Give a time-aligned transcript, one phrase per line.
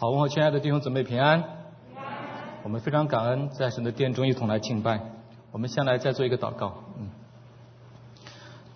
[0.00, 1.42] 好，问候亲爱的弟兄姊妹平安。
[2.62, 5.00] 我们非常感恩在神的殿中一同来敬拜。
[5.50, 6.72] 我们先来再做一个祷告。
[7.00, 7.08] 嗯，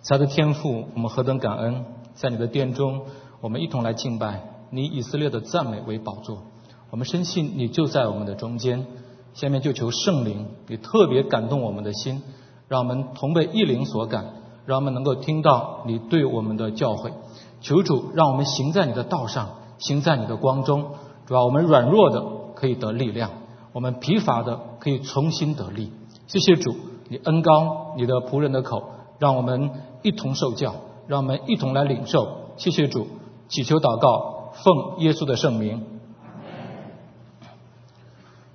[0.03, 3.05] 他的天父，我们何等感恩，在你的殿中，
[3.39, 6.43] 我们一同来敬拜你以色列的赞美为宝座。
[6.89, 8.85] 我们深信你就在我们的中间。
[9.33, 12.21] 下面就求圣灵，你特别感动我们的心，
[12.67, 14.25] 让我们同被一灵所感，
[14.65, 17.13] 让我们能够听到你对我们的教诲。
[17.61, 20.95] 求主让我们行在你的道上，行在你的光中。
[21.25, 22.23] 主要我们软弱的
[22.53, 23.31] 可以得力量，
[23.71, 25.91] 我们疲乏的可以重新得力。
[26.27, 26.75] 谢谢主，
[27.07, 30.75] 你恩高你的仆人的口，让我们一同受教，
[31.07, 32.49] 让我们一同来领受。
[32.57, 33.07] 谢谢主，
[33.47, 35.85] 祈求祷告，奉耶稣的圣名。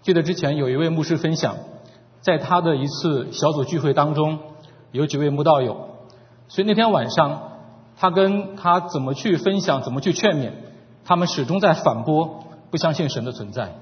[0.03, 1.57] 记得之前有一位牧师分享，
[2.21, 4.39] 在他的一次小组聚会当中，
[4.93, 5.89] 有几位慕道友，
[6.49, 7.43] 所以那天晚上
[7.97, 10.51] 他跟他怎么去分享，怎么去劝勉，
[11.05, 12.45] 他们始终在反驳。
[12.71, 13.75] 不相信神的存在，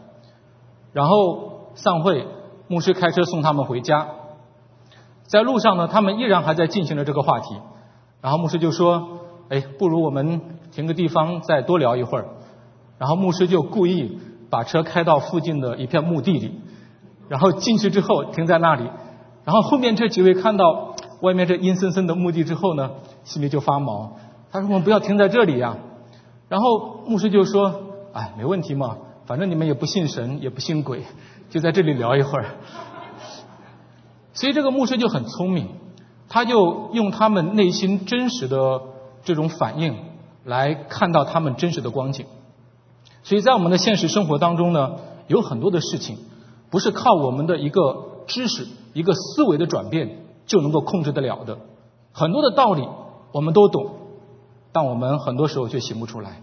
[0.92, 2.26] 然后散会，
[2.68, 4.06] 牧师开车送他们回家，
[5.24, 7.56] 在路上呢，他们依然还在进行着这个话题，
[8.20, 9.18] 然后牧师就说
[9.50, 12.28] ：“哎，不如我们停个地方再多聊一会儿。”
[12.98, 16.60] 然后牧师就故意把车开到附近的一片墓地里，
[17.28, 18.88] 然后进去之后停在那里，
[19.44, 22.92] 然后后面这几位看到外面这阴森森的墓地之后呢，
[23.24, 24.12] 心里就发毛。
[24.52, 25.76] 他说：“我们不要停在这里呀。”
[26.48, 27.82] 然后牧师就说。
[28.16, 31.02] 哎，没问题嘛，反正你们也不信神，也不信鬼，
[31.50, 32.46] 就在这里聊一会儿。
[34.32, 35.68] 所以这个牧师就很聪明，
[36.26, 38.80] 他就用他们内心真实的
[39.22, 39.98] 这种反应
[40.44, 42.24] 来看到他们真实的光景。
[43.22, 46.16] 所以在我们的现实生活当中呢，有很多的事情
[46.70, 51.58] 不是靠我们的一个知识、一个思维的转变就能够控制得了的。
[52.12, 52.88] 很多的道理
[53.32, 53.90] 我们都懂，
[54.72, 56.40] 但我们很多时候却行不出来。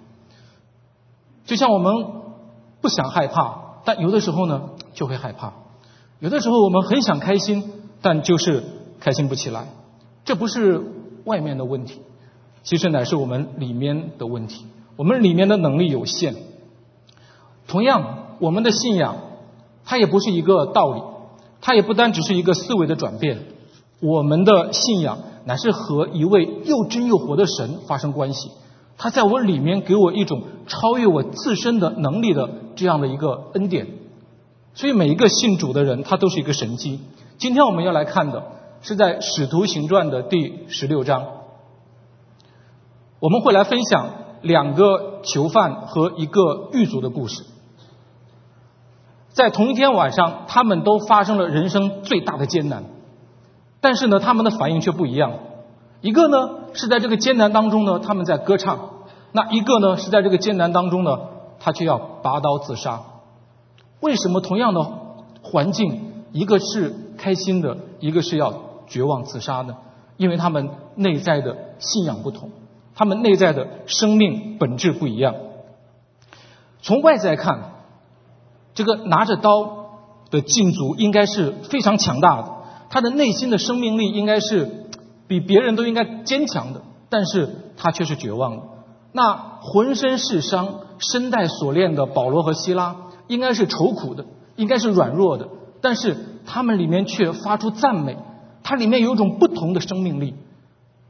[1.45, 1.93] 就像我们
[2.81, 5.53] 不想害怕，但有的时候呢就会害怕；
[6.19, 8.63] 有的时候我们很想开心，但就是
[8.99, 9.67] 开心不起来。
[10.25, 10.81] 这不是
[11.25, 12.01] 外面的问题，
[12.63, 14.65] 其实乃是我们里面的问题。
[14.95, 16.35] 我们里面的能力有限。
[17.67, 19.17] 同样，我们的信仰
[19.83, 21.01] 它也不是一个道理，
[21.59, 23.39] 它也不单只是一个思维的转变。
[23.99, 28.51] 我们的信仰乃是和一位又真又活的神发生关系。
[28.97, 33.87] 他在我里面给我一种超越我自身的能力的这样的一个恩典，
[34.73, 37.01] 所以每一个信主的人他都是一个神机。
[37.37, 38.43] 今天我们要来看的
[38.81, 41.25] 是在《使徒行传》的第十六章，
[43.19, 44.09] 我们会来分享
[44.41, 47.43] 两个囚犯和一个狱卒的故事。
[49.33, 52.83] 在同一天晚上，他们都发生了人生最大的艰难，
[53.81, 55.33] 但是呢，他们的反应却不一样。
[56.03, 58.75] 一个呢是在这个艰难当中呢，他们在歌唱；
[59.31, 61.17] 那一个呢是在这个艰难当中呢，
[61.61, 63.03] 他却要拔刀自杀。
[64.01, 64.83] 为什么同样的
[65.43, 68.53] 环境，一个是开心的，一个是要
[68.85, 69.77] 绝望自杀呢？
[70.17, 72.49] 因为他们内在的信仰不同，
[72.95, 75.35] 他们内在的生命本质不一样。
[76.81, 77.75] 从外在看，
[78.73, 79.87] 这个拿着刀
[80.29, 82.51] 的禁足应该是非常强大的，
[82.89, 84.82] 他的内心的生命力应该是。
[85.33, 88.63] 比别人都应该坚强的，但是他却是绝望的。
[89.13, 95.47] 那浑身是伤、身带锁链的保罗和希拉，应该是愁苦的，应该是软弱的，
[95.81, 98.15] 但是他们里面却发出赞美，
[98.61, 100.35] 它里面有一种不同的生命力，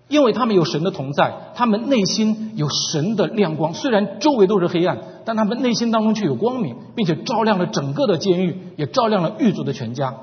[0.07, 3.73] 因为他们有神的同在，他们内心有神的亮光。
[3.73, 10.13] 虽然周围都是黑暗，但他们内心当中却有光明，并且照亮了整个的监狱，也照亮了狱卒的全家。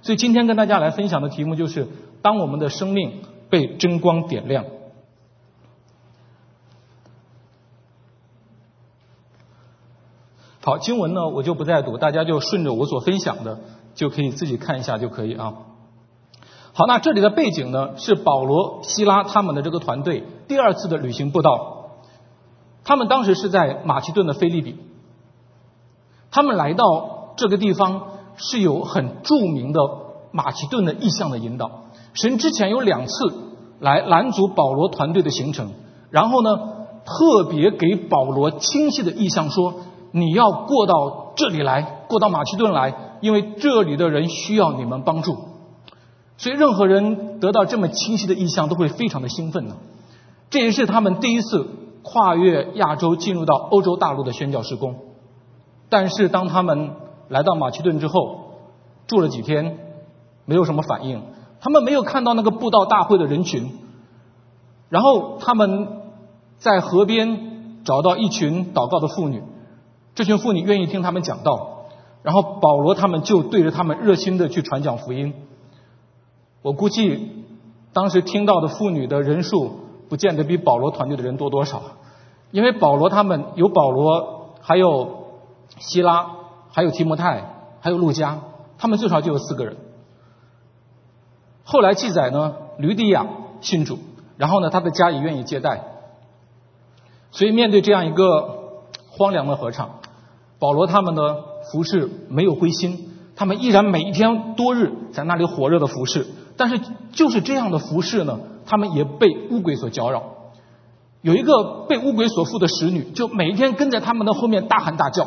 [0.00, 1.86] 所以今天跟大家来分享的题目就是：
[2.22, 3.12] 当我们的生命。
[3.52, 4.64] 被真光点亮。
[10.62, 13.60] 好，经文呢我就不再读，大家就顺着我所分享的，
[13.94, 15.52] 就可以自己看一下就可以啊。
[16.72, 21.98] 好，那这里的背景呢是保罗、希拉他们的这个团队第二次的旅行布道，
[22.84, 24.78] 他们当时是在马其顿的菲利比，
[26.30, 29.80] 他们来到这个地方是有很著名的
[30.30, 31.82] 马其顿的意象的引导。
[32.14, 33.12] 神之前有两次
[33.80, 35.70] 来拦阻保罗团队的行程，
[36.10, 36.50] 然后呢，
[37.04, 39.74] 特别给保罗清晰的意向说，
[40.10, 45.36] 你要过到这里来，过到马其顿来，因为这里的人需要你们帮助。
[46.36, 49.76] 所以任何人得到这么清晰的意向，都会非常的兴奋呢。
[50.50, 51.68] 这也是他们第一次
[52.02, 54.96] 跨越亚洲进入到欧洲大陆的宣教施工。
[55.88, 56.90] 但是当他们
[57.28, 58.40] 来到马其顿之后，
[59.06, 59.78] 住了几天，
[60.44, 61.22] 没有什么反应。
[61.62, 63.70] 他们没有看到那个布道大会的人群，
[64.88, 66.02] 然后他们
[66.58, 69.44] 在河边找到一群祷告的妇女，
[70.16, 71.86] 这群妇女愿意听他们讲道，
[72.24, 75.34] 然后保罗他们就对着他们热心的去传讲福音。
[76.62, 77.44] 我估计
[77.92, 79.70] 当时听到的妇女的人数
[80.08, 81.80] 不见得比保罗团队的人多多少，
[82.50, 85.26] 因为保罗他们有保罗，还有
[85.78, 86.26] 希拉，
[86.72, 87.44] 还有提摩太，
[87.80, 88.40] 还有路加，
[88.78, 89.76] 他们最少就有四个人。
[91.64, 93.26] 后来记载呢，吕底亚
[93.60, 93.98] 信主，
[94.36, 95.82] 然后呢，他的家也愿意接待。
[97.30, 100.00] 所以面对这样一个荒凉的合场，
[100.58, 106.26] 保罗他们的服饰没有灰心，他们依然每一天多日在那里火热的服侍。
[106.56, 106.80] 但是
[107.12, 110.24] 就是这样的服饰呢，他们也被乌鬼所搅扰。
[111.22, 115.26] 有一个被乌鬼所附的使女，就每一天跟在他们的后面大喊大叫。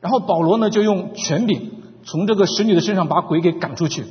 [0.00, 1.72] 然后保罗呢，就用权柄
[2.04, 4.04] 从这个使女的身上把鬼给赶出去。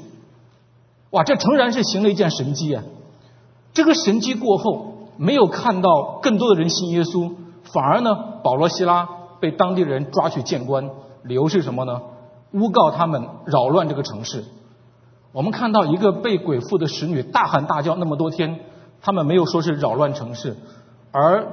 [1.15, 2.83] 哇，这诚然是行了一件神迹啊！
[3.73, 7.31] 这个神迹过后，没有看到更多的人信耶稣，
[7.63, 8.13] 反而呢，
[8.43, 9.07] 保罗、希拉
[9.39, 10.89] 被当地人抓去见官，
[11.23, 12.01] 理由是什么呢？
[12.51, 14.43] 诬告他们扰乱这个城市。
[15.31, 18.59] 我们看到一个被鬼附的使女大喊大叫那么多天，
[19.01, 20.57] 他们没有说是扰乱城市，
[21.13, 21.47] 而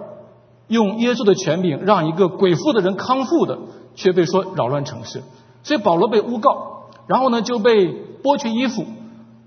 [0.67, 3.61] 用耶稣的权柄让一个鬼附的人康复的，
[3.94, 5.23] 却被说扰乱城市。
[5.62, 7.87] 所以保罗被诬告，然后呢就被
[8.25, 8.85] 剥去衣服。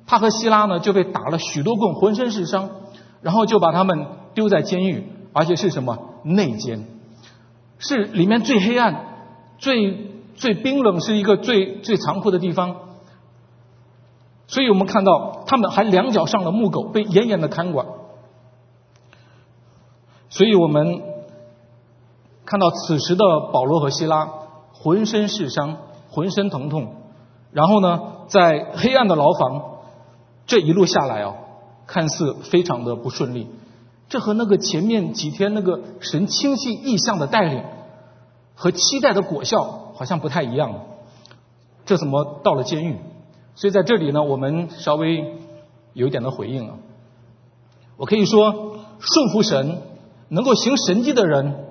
[0.08, 2.70] 他和希拉呢就被打了许多棍，浑身是伤，
[3.22, 4.06] 然后就把他们
[4.36, 6.88] 丢在监狱，而且是什么内监，
[7.80, 9.06] 是里面最黑暗、
[9.58, 12.76] 最最冰冷，是一个最最残酷的地方。
[14.46, 17.88] 所以我们看到他们还两脚上了木狗，被严严的看管。
[20.30, 21.02] 所以我们
[22.46, 24.30] 看到此时的保罗和希拉
[24.72, 25.78] 浑身是伤，
[26.12, 26.94] 浑身疼痛，
[27.52, 29.72] 然后呢，在黑暗的牢房。
[30.48, 31.36] 这一路下来啊，
[31.88, 33.48] 看似非常的不顺利。
[34.08, 37.64] 这和那个前面几天那个神清晰意象的带领
[38.54, 40.82] 和期待的果效好像不太一样。
[41.86, 42.98] 这怎么到了监狱？
[43.56, 45.38] 所以在这里呢，我们稍微
[45.94, 46.76] 有一点的回应啊。
[47.98, 49.82] 我可以说，顺服神、
[50.30, 51.66] 能够行神迹的人，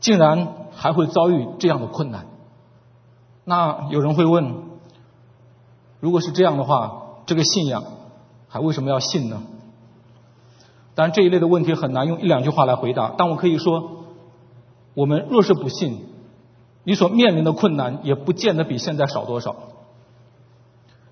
[0.00, 2.26] 竟然还会遭遇这样的困难。
[3.44, 4.54] 那有人会问：
[6.00, 7.82] 如果是这样的话，这个信仰？
[8.54, 9.42] 还为什么要信呢？
[10.94, 13.12] 当然，这一类的问题很难用一两句话来回答。
[13.18, 14.04] 但我可以说，
[14.94, 16.04] 我们若是不信，
[16.84, 19.56] 你所面临的困难也不见得比现在少多少。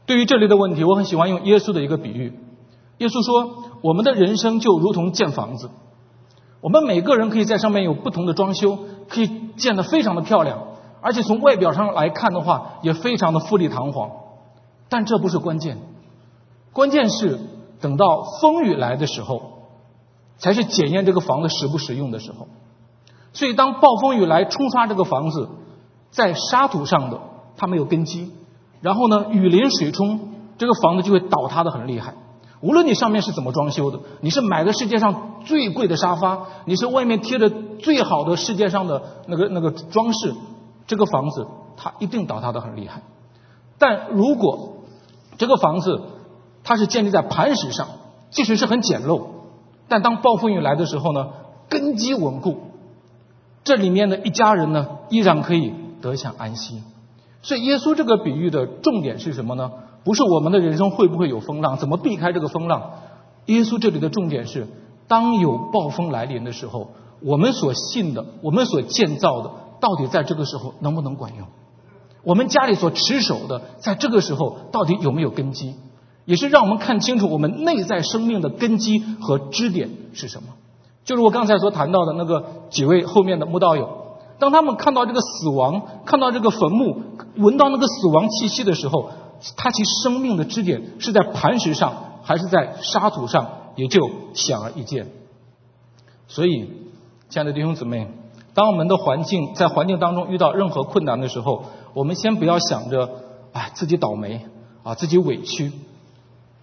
[0.06, 2.39] 对于这类的问题，我很喜欢用耶稣的一个比喻。
[2.99, 5.69] 耶稣说：“我们的人生就如同建房子，
[6.61, 8.79] 我们每个人可以在上面有不同的装修，
[9.09, 10.61] 可以建得非常的漂亮，
[11.00, 14.12] 而且从外表上来看的话，也非常的富丽堂皇。
[14.89, 15.79] 但这不是关键。”
[16.73, 17.39] 关键是
[17.81, 19.43] 等到风雨来的时候，
[20.39, 22.49] 才是检验这个房子实不实用的时候。
[23.33, 25.49] 所以，当暴风雨来冲刷这个房子，
[26.11, 27.21] 在沙土上的
[27.57, 28.31] 它没有根基，
[28.81, 32.15] 然后呢，雨淋水冲，这个房子就会倒塌的很厉害。
[32.61, 40.35] 无论你上面是怎么装修的，你是买的世界上最贵的沙发，你是外面贴的最好的世界上的那个那个装饰，
[40.87, 41.47] 这个房子
[41.77, 43.03] 它一定倒塌的很厉害。
[43.79, 44.77] 但如果
[45.39, 46.03] 这个房子，
[46.64, 47.88] 它是建立在磐石上，
[48.31, 49.23] 即使是很简陋，
[49.88, 51.29] 但当暴风雨来的时候呢，
[51.69, 52.59] 根基稳固，
[53.64, 56.82] 这里面的一家人呢，依然可以得享安息。
[57.43, 59.72] 所以耶稣这个比喻的重点是什么呢？
[60.05, 62.91] 不是我们的人生会不会有风浪，怎么避开这个风浪？
[63.46, 64.69] 耶稣这里的重点是，
[65.08, 71.48] 当有暴风来临的时候，我们所信的，我们所建造的，到底在这个时候能不能管用？
[72.25, 75.75] 我们家里所持守的，在这个时候到底有没有根基？
[76.24, 80.50] 也是让我们看清楚我们内在生命的根基和支点是什么。
[81.05, 87.02] 就是我刚才所谈到的那个几位后面的慕道友，当他们看到这个死亡，看到这个坟墓，
[87.36, 89.10] 闻到那个死亡气息的时候，
[89.56, 94.00] 他其生命的支点是在磐石上还是在沙土上，也就
[94.34, 95.08] 显而易见。
[96.29, 96.70] 所以，
[97.29, 98.06] 亲爱的弟兄姊妹，
[98.55, 101.64] 当我们的环境在环境当中遇到任何困难的时候，
[101.94, 103.08] 我们先不要想着，
[103.52, 104.46] 哎，自己倒霉
[104.84, 105.72] 啊，自己委屈。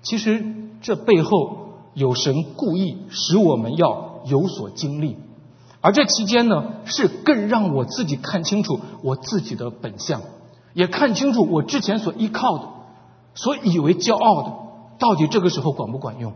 [0.01, 0.45] 其实
[0.81, 1.57] 这背后
[1.93, 5.17] 有神故意使我们要有所经历，
[5.81, 10.21] 而这期间呢，是更让我自己看清楚我自己的本相，
[10.73, 12.69] 也看清楚我之前所依靠的、
[13.35, 14.53] 所以为骄傲的，
[14.99, 16.33] 到底这个时候管不管用？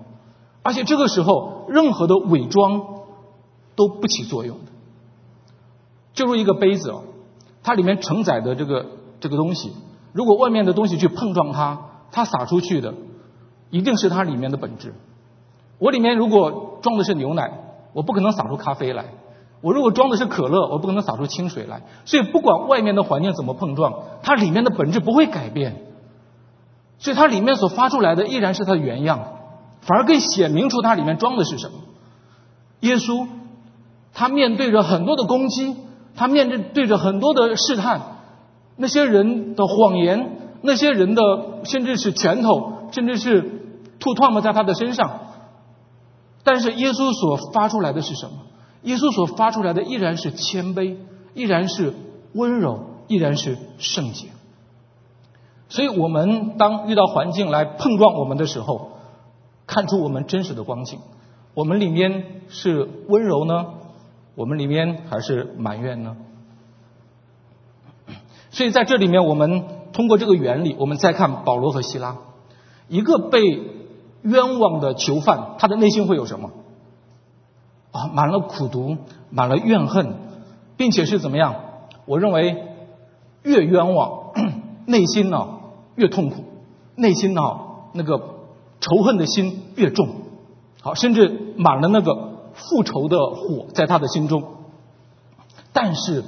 [0.62, 2.82] 而且这个时候，任何的伪装
[3.76, 4.58] 都不起作用。
[6.14, 7.04] 就如一个杯子哦，
[7.64, 8.86] 它里面承载的这个
[9.22, 9.72] 这个东西，
[10.12, 11.80] 如果外面的东西去碰撞它，
[12.12, 12.94] 它洒出去的。
[13.74, 14.94] 一定是它里面的本质。
[15.80, 17.52] 我里面如果装的是牛奶，
[17.94, 19.06] 我不可能洒出咖啡来；
[19.62, 21.82] 我如果装的是可乐，我不可能洒出清水来。
[22.06, 25.82] 所以不管外面的环境怎么碰撞，它里面的本质不会改变。
[27.00, 29.20] 所以它里面所发出来的依然是它的原样，
[29.82, 31.80] 反而更显明出它里面装的是什么。
[32.82, 33.28] 耶稣，
[34.14, 35.76] 他面对着很多的攻击，
[36.16, 38.02] 他面对着很多的试探，
[38.78, 41.22] 那些人的谎言，那些人的
[41.64, 43.63] 甚至是拳头，甚至是
[44.00, 45.20] 吐唾沫在他的身上。
[46.44, 48.34] 但是耶稣所发出来的是什么？
[48.82, 50.98] 耶稣所发出来的依然是谦卑，
[51.34, 51.94] 依然是
[52.34, 54.28] 温柔，依然是圣洁。
[55.70, 58.92] 所以我们当遇到环境来碰撞我们的时候，
[59.66, 61.00] 看出我们真实的光景。
[61.54, 63.66] 我们里面是温柔呢，
[64.36, 66.18] 我们里面还是埋怨呢？
[68.52, 72.18] 所以在这里面，我们通过这个原理，我们再看保罗和希拉，
[72.90, 73.40] 一个被
[74.24, 76.50] 冤枉的囚犯，他的内心会有什么？
[77.92, 78.98] 啊，满了苦毒，
[79.30, 80.16] 满了怨恨，
[80.78, 81.56] 并且是怎么样？
[82.06, 82.64] 我认为
[83.44, 84.32] 越冤枉，
[84.88, 85.48] 内心呢
[85.96, 86.44] 越痛苦，
[86.96, 87.42] 内心呢
[87.94, 88.18] 那个
[88.80, 90.08] 仇恨的心越重。
[90.82, 92.14] 好，甚至满了那个
[92.54, 94.44] 复仇的火在他的心中。
[95.72, 96.24] 但是，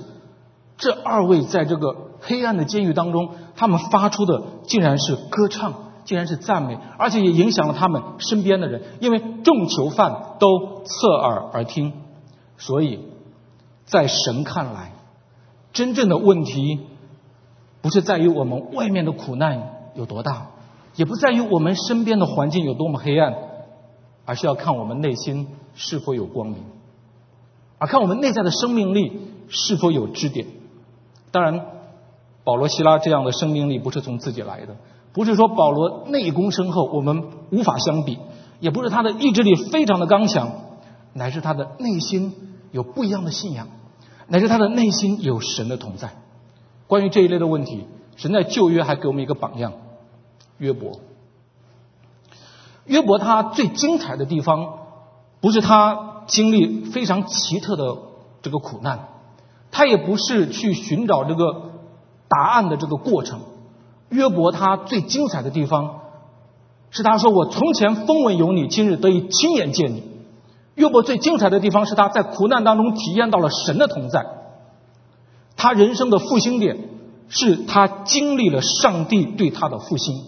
[0.78, 5.74] 这二位在这个黑暗的监狱当中，他们发出的竟然是歌唱，
[6.06, 11.92] 竟然是赞美，而且也影响了他们身边的人，因为众囚犯都侧耳而听。
[12.58, 13.00] 所以，
[13.84, 14.94] 在神看来，
[15.74, 16.80] 真正的问题
[17.82, 20.52] 不是在于我们外面的苦难有多大，
[20.96, 23.36] 也不在于我们身边的环境有多么黑暗。
[24.28, 26.64] 而是要看我们内心是否有光明，
[27.78, 30.48] 而看我们内在的生命力是否有支点。
[31.30, 31.64] 当然，
[32.44, 34.78] 保罗、希拉这样的生命力不是从自己来的，
[35.16, 38.18] 不是说保罗内功深厚，我们无法相比；
[38.60, 40.52] 也不是他的意志力非常的刚强，
[41.14, 42.34] 乃是他的内心
[42.72, 43.70] 有不一样的信仰，
[44.28, 46.10] 乃是他的内心有神的同在。
[46.88, 47.86] 关于这一类的问题，
[48.18, 49.72] 神在旧约还给我们一个榜样——
[50.60, 51.00] 约伯。
[52.84, 54.80] 约伯他最精彩的地方，
[55.40, 57.98] 不是他经历非常奇特的
[58.42, 59.08] 这个苦难，
[59.72, 61.72] 他也不是去寻找这个
[62.28, 63.40] 答案的这个过程。
[64.16, 66.00] 约伯他最精彩的地方，
[66.90, 70.04] 是他说：“我从前风闻有你，今日得以亲眼见你。”
[70.76, 74.26] 约伯最精彩的地方是他在苦难当中体验到了神的同在。
[75.58, 76.78] 他人生的复兴点，
[77.28, 80.24] 是他经历了上帝对他的复兴。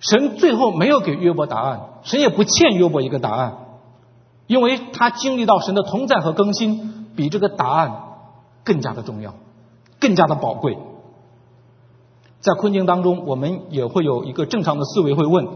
[0.00, 3.56] 神最后没有给约伯答案，神也不欠约伯一个答案，
[4.46, 8.02] 因为他经历到神的同在和更新，比这个答案
[8.64, 9.34] 更加的重要，
[9.98, 10.78] 更加的宝贵。
[12.40, 15.48] 在困境当中，我们也会有一个正常的思维，会问：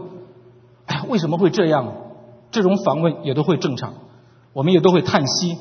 [0.85, 1.93] 哎，为什么会这样？
[2.51, 3.93] 这种反问也都会正常，
[4.53, 5.57] 我们也都会叹息。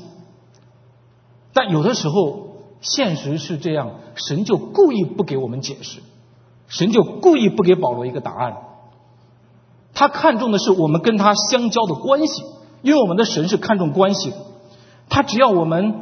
[1.55, 2.49] 但有的时候，
[2.81, 6.01] 现实是这样，神就故意不给我们解释，
[6.67, 8.57] 神就故意不给保罗一个答案。
[9.95, 12.43] 他看重的是我们跟他相交的关系，
[12.83, 14.37] 因为我们的神是看重关系的。
[15.09, 15.95] 他只要我们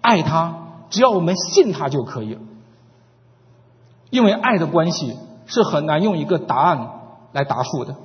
[0.00, 2.40] 爱他，只要我们信他就可以了。
[4.10, 6.90] 因为爱的关系是很难用一个答案
[7.32, 7.96] 来答复的，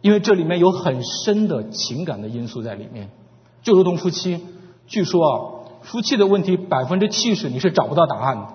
[0.00, 3.10] 因为这里面有很深的情感的因素在里面。
[3.62, 4.44] 就如同夫妻，
[4.86, 5.34] 据说啊，
[5.82, 8.46] 夫妻的问题百分之七十你是找不到答案的。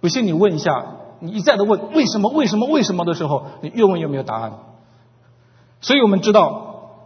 [0.00, 0.86] 不信你问一下，
[1.18, 4.52] 你一再的问为什么为什么为什么的时候，你越问越没有答案。
[5.82, 7.00] 所以我们知道，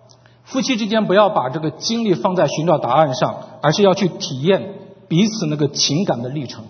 [0.45, 4.75] 夫妻之间不要把这个精力放在寻找答案上，而是要去体验
[5.09, 6.65] 彼此那个情感的历程，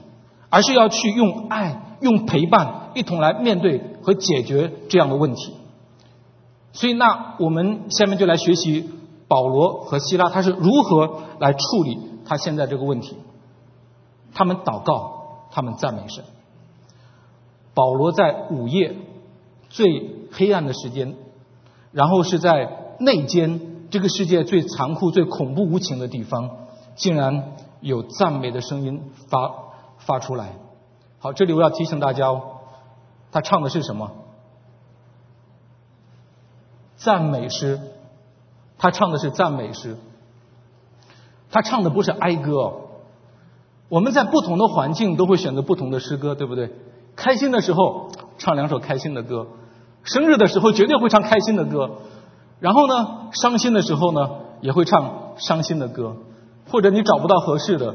[0.54, 5.52] 而是要去用爱、用陪伴一同来面对和解决这样的问题。
[6.72, 8.88] 所以，那我们下面就来学习
[9.26, 13.16] 保罗和希拉他是如何来处理他现在这个问题。
[14.32, 16.22] 他们祷告，他们赞美神。
[17.74, 18.94] 保罗在午夜
[19.70, 21.16] 最黑暗的时间。
[21.90, 26.50] 然后是在内间，这个世界最残酷、最恐怖无情的地方，
[26.94, 29.52] 竟然有赞美的声音发
[29.98, 30.52] 发出来。
[31.18, 32.42] 好，这里我要提醒大家哦，
[33.32, 34.10] 他唱的是什么？
[36.96, 37.80] 赞美诗。
[38.78, 39.96] 他唱的是赞美诗。
[41.50, 42.74] 他唱的不是哀歌。
[43.88, 46.72] 我们在不同的环境都会选择不同的诗歌，对不对？
[47.16, 49.46] 开心的时候唱两首开心的歌。
[50.02, 51.90] 生日的时候绝对会唱开心的歌，
[52.60, 56.16] 然后呢，伤心的时候呢也会唱伤心的歌，
[56.70, 57.94] 或者你找不到合适的，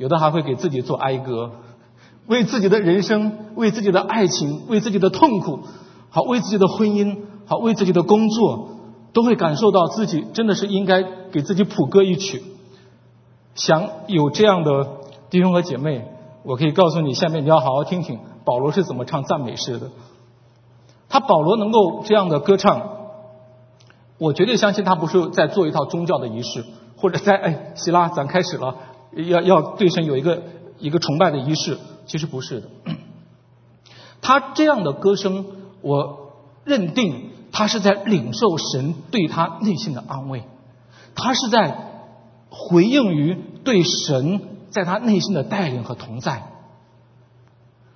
[0.00, 1.50] 有的还会给自己做哀歌，
[2.26, 5.60] 为自己的人生、为自己的爱情、为自己的痛苦，
[6.08, 8.70] 好为自己的婚姻、好为自己的工作，
[9.12, 12.42] 都会感受到自己真的是应该给自己谱歌一曲。
[13.54, 14.86] 想有这样的
[15.28, 16.08] 弟兄和姐妹，
[16.44, 19.90] 我可以告诉你，下面你要好好听听保罗是怎么唱赞美诗的。
[21.10, 22.80] 他保罗能够这样的歌唱，
[24.16, 26.64] 我绝对相信他不是在做一套宗教的仪式，
[26.96, 28.76] 或者在哎，希拉，咱开始了，
[29.12, 30.42] 要要对神有一个
[30.78, 32.68] 一个崇拜的仪式，其实不是的。
[34.22, 35.46] 他这样的歌声，
[35.80, 36.32] 我
[36.64, 40.44] 认定他是在领受神对他内心的安慰，
[41.14, 41.90] 他是在
[42.50, 44.40] 回应于对神
[44.70, 46.46] 在他内心的带领和同在，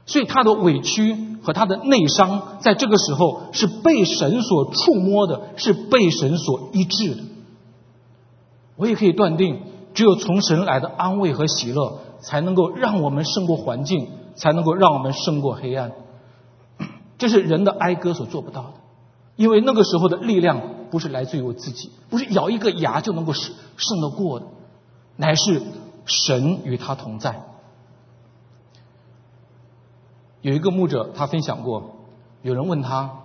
[0.07, 7.23] 所以他的委屈和他的内伤，在这个时候是被神所触摸的，是被神所医治的。
[8.77, 9.61] 我也可以断定，
[9.95, 15.93] 只有从神来的安慰和喜乐，才能够让我们胜过环境，才能够让我们胜过黑暗。
[17.17, 18.73] 这是人的哀歌所做不到的，
[19.37, 20.61] 因为那个时候的力量
[20.91, 24.47] 不是来自于我自己，不是咬一个牙就能够胜胜得过的，
[25.17, 25.63] 乃是
[26.07, 27.41] 神与他同在。
[30.41, 31.95] 有一个牧者他分享过，
[32.43, 33.21] 有人问他：“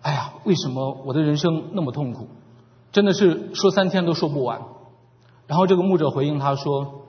[0.00, 2.28] 哎呀，为什么我的人生那么痛苦？
[2.92, 4.62] 真的是说三天都说不完。”
[5.46, 7.02] 然后这个牧者回应他说：“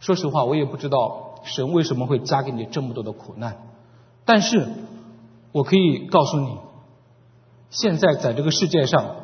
[0.00, 3.58] 说实话，我也不知道神为什么会加给你这么多的苦难。”
[4.24, 4.68] 但是，
[5.52, 6.56] 我可以告诉你，
[7.70, 9.16] 现在在这个世界上，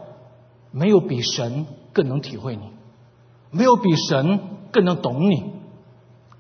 [0.73, 2.71] 没有比神更能体会你，
[3.51, 5.53] 没有比神更能懂你，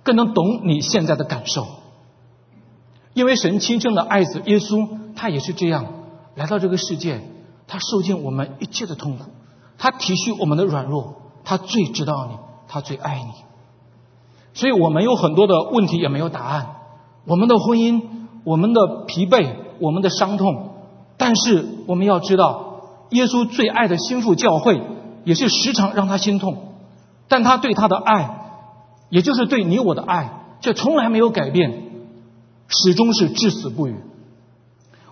[0.02, 1.66] 更能懂你现在的感受。
[3.14, 5.86] 因为神亲生的爱子耶稣，他也是这样
[6.34, 7.22] 来到这个世界，
[7.66, 9.24] 他受尽我们一切的痛苦，
[9.78, 12.36] 他体恤我们的软弱，他最知道你，
[12.68, 13.32] 他最爱你。
[14.54, 16.66] 所以我们有很多的问题也没有答案，
[17.26, 18.02] 我们的婚姻。
[18.42, 20.70] 我们的疲惫，我们的伤痛，
[21.18, 22.80] 但是我们要知道，
[23.10, 24.80] 耶稣最爱的心腹教会，
[25.24, 26.56] 也是时常让他心痛，
[27.28, 28.54] 但他对他的爱，
[29.10, 31.82] 也就是对你我的爱，却从来没有改变，
[32.66, 33.96] 始终是至死不渝。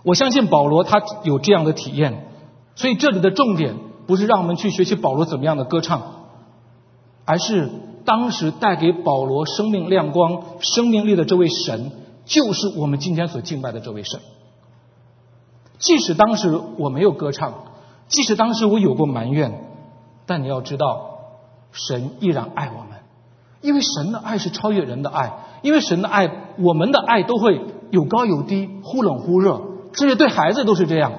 [0.01, 2.25] 我相信保罗他有这样的体验，
[2.73, 3.75] 所以这里的重点
[4.07, 6.01] 不是让我们去学习保罗怎么样的歌唱，
[7.29, 7.69] 而是
[8.05, 11.91] 当时带给保罗生命亮光、生命力的这位神。
[12.25, 14.19] 就是我们今天所敬拜的这位神。
[15.77, 17.53] 即使当时我没有歌唱，
[18.07, 19.63] 即使当时我有过埋怨，
[20.25, 21.19] 但你要知道，
[21.71, 22.99] 神依然爱我们，
[23.61, 27.61] 因为神的爱是超越人的爱，因为神的爱，我们的爱都会
[27.91, 29.61] 有高有低，忽冷忽热，
[29.93, 31.11] 甚至对孩子都是这样。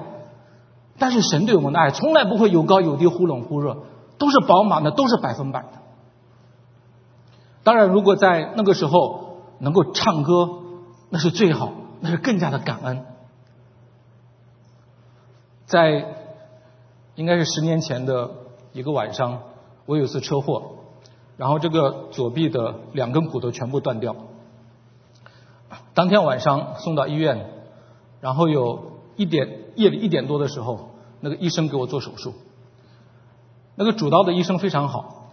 [0.97, 3.77] 但是神对我们的爱从来不会有高有低，忽冷忽热，
[4.17, 5.80] 都是饱满的，都是百分百的。
[7.63, 10.57] 当然，如果在那个时候能够唱歌。
[11.13, 13.05] 那是最好，那是更加的感恩。
[15.65, 16.05] 在
[17.15, 18.31] 应该是十年前的
[18.71, 19.41] 一个晚上，
[19.85, 20.75] 我有一次车祸，
[21.35, 24.15] 然后这个左臂的两根骨头全部断掉。
[25.93, 27.49] 当天晚上送到医院，
[28.21, 32.33] 然后有一点夜里一点多的时候，那个医生给我做手术。
[33.75, 35.25] 那个主刀的医生非常好，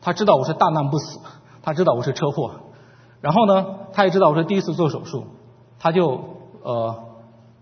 [0.00, 1.20] 他知道我是大难不死，
[1.62, 2.52] 他知道我是车祸。
[3.20, 5.24] 然后呢，他也知道我是第一次做手术，
[5.78, 6.20] 他就
[6.62, 7.04] 呃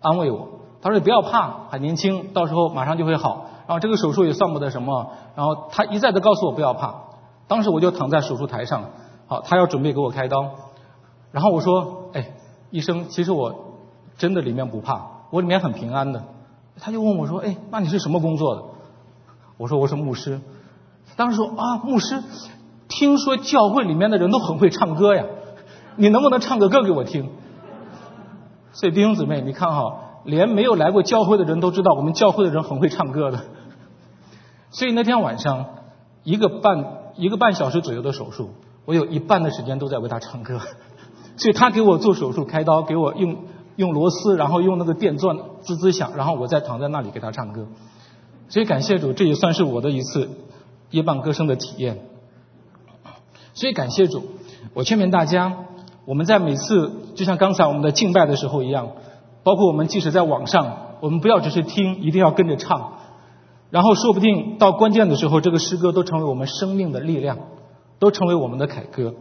[0.00, 0.48] 安慰我，
[0.80, 3.46] 他说你不要怕，还年轻，到时候马上就会好。
[3.66, 6.94] 然后这个手术也算不得什么，然后他一再的告诉我不要怕。
[7.48, 8.84] 当时我就躺在手术台上，
[9.26, 10.50] 好，他要准备给我开刀。
[11.32, 12.32] 然后我说，哎，
[12.70, 13.54] 医生，其实我
[14.16, 16.22] 真的里面不怕，我里面很平安的。
[16.80, 18.62] 他就问我说，哎，那你是什么工作的？
[19.56, 20.40] 我说我是牧师。
[21.16, 22.22] 当时说啊，牧师，
[22.88, 25.24] 听说教会里面的人都很会唱歌呀。
[25.96, 27.30] 你能不能唱个歌给我听？
[28.72, 33.40] 所以弟兄姊妹，你看哈，连没有来过教会的人都知道，我们教会的人很会唱歌的。
[34.70, 35.66] 所以那天晚上，
[36.22, 38.50] 一个半一个半小时左右的手术，
[38.84, 40.60] 我有一半的时间都在为他唱歌。
[41.36, 43.36] 所以他给我做手术开刀，给我用
[43.76, 47.66] 用螺丝，然后用那个电钻滋滋响，然后我再躺在那里给他唱歌。
[48.48, 50.30] 所以感谢主，这也算是我的一次
[50.90, 51.98] 夜半歌声的体验。
[53.58, 54.22] 所以感谢主，
[54.72, 55.64] 我劝勉大家。
[56.04, 58.90] 我们在每次就像刚才我们的敬拜的时候一样，
[59.42, 62.92] 包括我们即使在网上，我们不要只是听，一定要跟着唱，
[63.70, 67.36] 然后说不定到关键的时候，这个诗歌都成为我们生命的力量，
[67.98, 69.16] 都成为我们的凯歌。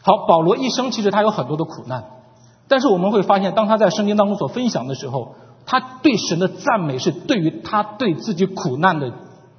[0.00, 2.06] 好，保罗一生其实他有很多的苦难，
[2.66, 5.34] 但是我们会发现，当他在圣经当中所分享的时候，
[5.66, 9.12] 他对神的赞美是对于他对自己苦难的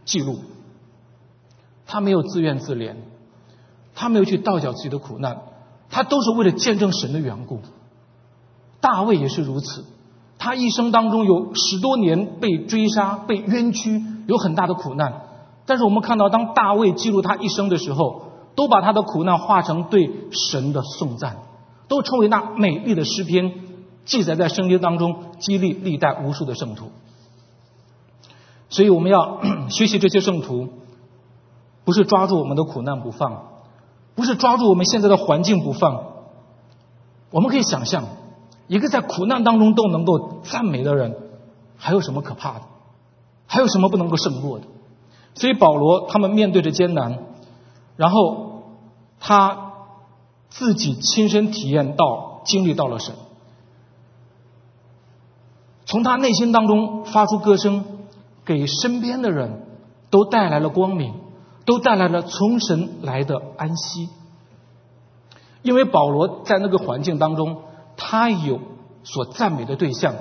[0.06, 0.40] 记录，
[1.86, 2.96] 他没有自怨自怜，
[4.00, 5.42] 他没有去倒脚自己的苦难。
[5.90, 7.60] 他都是为了见证神的缘故。
[8.80, 9.84] 大卫也是如此，
[10.38, 15.24] 他一生当中有十多年被追杀、被冤屈，有很大的苦难。
[15.66, 18.22] 但是我们看到，当大卫记录他一生的时候，
[18.56, 21.40] 都把他的苦难化成对神的颂赞，
[21.90, 23.54] 都成为那美丽的诗篇，
[24.06, 26.92] 记载在圣经当中，激励历代无数的圣徒。
[28.70, 30.70] 所以我们要 学习这些圣徒，
[31.84, 33.44] 不是抓住我们的苦难不放，
[34.20, 36.04] 不是抓住我们现在的环境不放。
[37.32, 38.04] 我们可以想象，
[38.68, 41.16] 一个在苦难当中都能够赞美的人，
[41.78, 42.62] 还有什么可怕的？
[43.48, 44.66] 还有什么不能够胜过的？
[45.36, 47.20] 所以保罗他们面对着艰难，
[47.96, 48.48] 然后。
[49.22, 49.74] 他
[50.48, 53.16] 自己亲身体验到、经历到了神，
[55.86, 57.84] 从他内心当中发出歌声，
[58.46, 59.68] 给身边的人
[60.10, 61.16] 都带来了光明，
[61.70, 64.10] 都带来了从神来的安息。
[65.62, 67.62] 因为保罗在那个环境当中，
[67.96, 68.60] 他有
[69.04, 70.16] 所赞美的对象，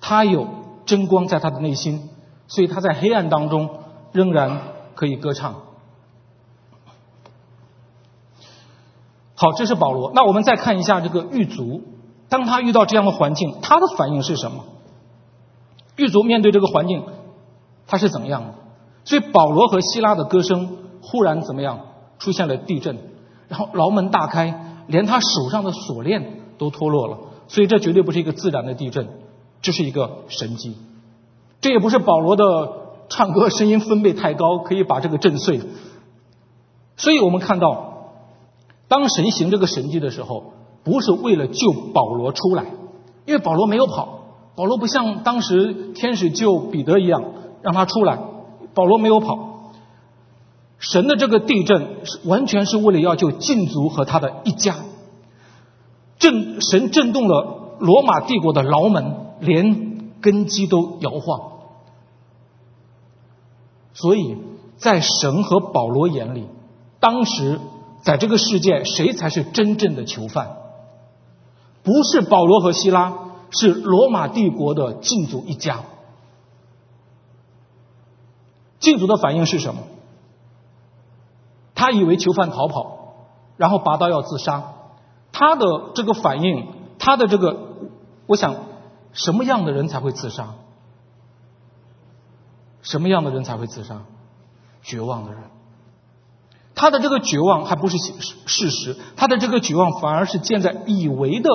[0.00, 0.46] 他有
[0.84, 2.08] 真光在他的内心，
[2.46, 3.80] 所以他在黑暗当中
[4.12, 4.60] 仍然
[4.94, 5.56] 可以歌唱。
[9.34, 10.12] 好，这是保罗。
[10.14, 11.82] 那我们再看一下这个狱卒，
[12.28, 14.64] 当他遇到这样的环境，他的反应是什么？
[15.96, 17.02] 狱卒面对这个环境，
[17.88, 18.54] 他是怎么样的？
[19.06, 21.80] 所以保罗和希拉的歌声忽然怎么样？
[22.18, 22.98] 出现了地震，
[23.48, 27.18] 然后牢门大开，连他手上的锁链都脱落了。
[27.48, 29.08] 所以这绝对不是一个自然的地震，
[29.62, 30.76] 这是一个神迹。
[31.62, 32.44] 这也不是保罗的
[33.08, 35.62] 唱歌声音分贝太高可以把这个震碎。
[36.98, 37.94] 所以我们看到。
[38.88, 40.52] 当神行这个神迹的时候，
[40.84, 42.66] 不是为了救保罗出来，
[43.24, 44.20] 因为保罗没有跑，
[44.54, 47.24] 保罗不像当时天使救彼得一样
[47.62, 48.20] 让他出来，
[48.76, 49.72] 保罗没有跑。
[50.78, 54.76] 神的这个地震是完全是为了要救禁足和他的一家，
[56.20, 61.52] 震神震动了罗马帝国的牢门，连根基都摇晃。
[63.94, 64.36] 所以
[64.76, 66.44] 在神和保罗眼里，
[67.00, 67.58] 当时。
[68.02, 70.58] 在这个世界，谁才是真正的囚犯？
[71.82, 73.14] 不是保罗和希拉，
[73.50, 75.80] 是罗马帝国的禁足一家。
[78.78, 79.82] 禁足的反应是什么？
[81.74, 83.14] 他以为囚犯逃跑，
[83.56, 84.72] 然后拔刀要自杀。
[85.32, 87.56] 他的这个反应，他的这个，
[88.26, 88.54] 我想，
[89.12, 90.54] 什么样的人才会自杀？
[92.80, 94.02] 什么样的人才会自杀？
[94.82, 95.42] 绝望的人。
[96.74, 101.50] 他的这个绝望还不是事实，他的这个绝望反而是建在以为的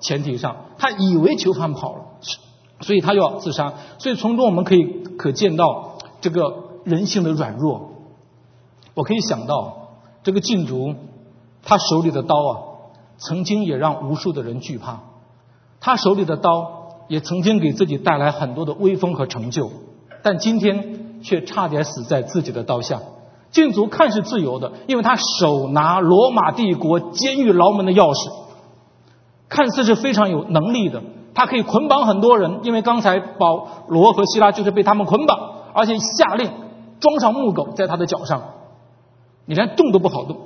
[0.00, 2.04] 前提上，他以为囚犯跑了，
[2.80, 3.74] 所以他要自杀。
[3.98, 5.91] 所以从中我们可以可见到
[6.22, 7.90] 这个人性的软弱。
[8.94, 9.88] 我可以想到
[10.22, 10.94] 这个禁足，
[11.62, 12.52] 他手里的刀啊，
[13.18, 15.00] 曾经也让无数的人惧怕，
[15.80, 19.70] 他手里的刀也曾经给自己带来很多的威风和成就，
[20.22, 23.00] 但今天却差点死在自己的刀下。
[23.50, 28.32] 禁足看似自由的，因为他手拿罗马帝国监狱牢门的钥匙，
[29.48, 31.02] 看似是非常有能力的。
[31.34, 35.38] 他可以捆绑很多人，因为刚才保罗和希拉就是被他们捆绑，
[35.74, 36.50] 而且下令
[37.00, 38.42] 装上木狗在他的脚上，
[39.46, 40.36] 你连动都不好动。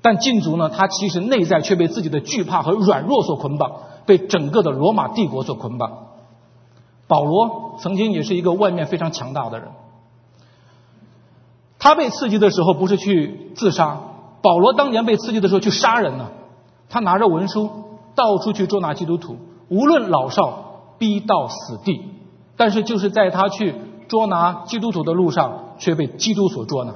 [0.00, 3.72] 但禁足呢，他其实内在却被自己的惧怕和软弱所捆绑，
[4.06, 6.06] 被整个的罗马帝国所捆绑。
[7.06, 9.68] 保罗曾经也是一个外面非常强大的人。
[11.78, 13.98] 他被刺激的时候不是去自杀，
[14.42, 16.28] 保罗当年被刺激的时候去杀人呢。
[16.88, 17.70] 他拿着文书
[18.14, 19.36] 到处去捉拿基督徒，
[19.68, 22.02] 无论老少，逼到死地。
[22.56, 23.74] 但是就是在他去
[24.08, 26.94] 捉拿基督徒的路上，却被基督所捉拿。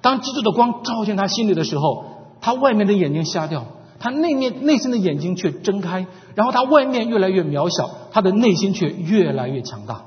[0.00, 2.04] 当基督的光照进他心里的时候，
[2.40, 3.64] 他外面的眼睛瞎掉，
[3.98, 6.06] 他内面内心的眼睛却睁开。
[6.34, 10.04] 然后他外面越来越渺小，他的内心却越来越强大。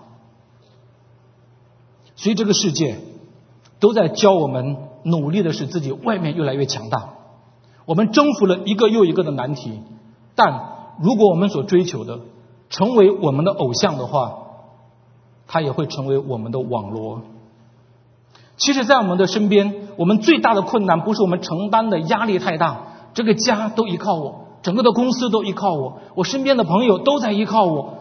[2.15, 2.97] 所以这个世界。
[3.77, 7.09] 都在教我们努力的使自己外面越来越强大。
[7.85, 9.81] 我们征服了一个又一个的难题，
[10.33, 12.21] 但如果我们所追求的
[12.69, 14.44] 成为我们的偶像的话，
[15.47, 17.21] 它也会成为我们的网罗。
[18.57, 27.95] 其实，在我们的身边，我们最大的困难不是我们承担的压力太大，这个家都依靠我，整个的公司都依靠我，我身边的朋友都在依靠我。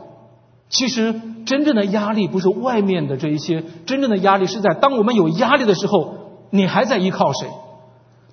[0.68, 1.20] 其实。
[1.44, 6.14] 真正的压力不是外面的这一些，真正的压力是在当我们有压力的时候，
[6.48, 7.48] 你还在依靠谁？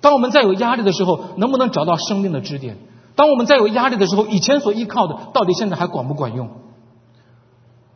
[0.00, 2.78] 当我们在有压力的时候，能不能找到生命的支点？
[3.16, 6.48] 当我们在有压力的时候，以前所依靠的，到底现在还管不管用？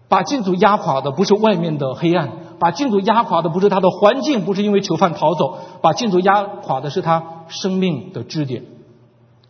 [0.08, 8.64] 把禁足压垮的不是外面的黑暗，把禁足压垮的不是他的环境，不是因为囚犯逃走，把禁足压垮的是他生命的支点。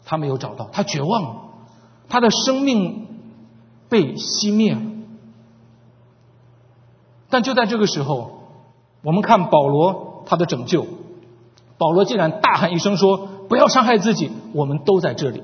[0.05, 1.37] 他没有找到，他绝望了，
[2.09, 3.07] 他的生命
[3.89, 4.81] 被熄灭了。
[7.29, 8.31] 但就在这个时候，
[9.03, 10.87] 我们看保罗他的拯救，
[11.77, 15.43] 保罗竟然大喊一声说：“不要伤害自己，我们都在这里。”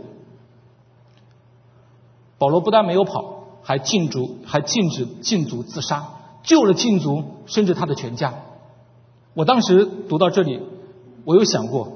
[2.38, 6.08] 保罗不但没有跑，还禁足，还禁止禁足自杀，
[6.42, 8.34] 救了禁足，甚至他的全家。
[9.34, 10.60] 我当时读到这里，
[11.24, 11.88] 我有想过，